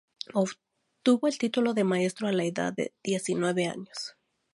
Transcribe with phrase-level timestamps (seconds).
[0.33, 4.15] Obtuvo el título de Maestro a la edad de diecinueve años.